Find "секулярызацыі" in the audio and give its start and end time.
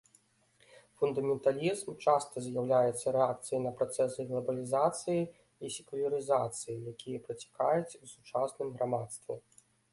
5.79-6.77